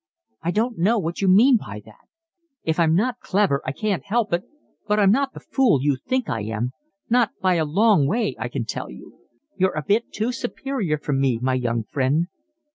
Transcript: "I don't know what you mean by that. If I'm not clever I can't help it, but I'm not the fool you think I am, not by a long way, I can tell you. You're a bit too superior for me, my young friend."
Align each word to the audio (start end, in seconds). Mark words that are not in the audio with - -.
"I 0.41 0.49
don't 0.49 0.79
know 0.79 0.97
what 0.97 1.21
you 1.21 1.27
mean 1.27 1.57
by 1.57 1.79
that. 1.85 2.07
If 2.63 2.79
I'm 2.79 2.95
not 2.95 3.19
clever 3.19 3.61
I 3.67 3.71
can't 3.71 4.03
help 4.03 4.33
it, 4.33 4.41
but 4.87 4.99
I'm 4.99 5.11
not 5.11 5.33
the 5.35 5.39
fool 5.39 5.77
you 5.79 5.95
think 5.95 6.27
I 6.27 6.41
am, 6.41 6.71
not 7.07 7.33
by 7.39 7.53
a 7.53 7.65
long 7.65 8.07
way, 8.07 8.35
I 8.39 8.47
can 8.49 8.65
tell 8.65 8.89
you. 8.89 9.19
You're 9.57 9.77
a 9.77 9.83
bit 9.87 10.11
too 10.11 10.31
superior 10.31 10.97
for 10.97 11.13
me, 11.13 11.37
my 11.39 11.53
young 11.53 11.83
friend." 11.83 12.29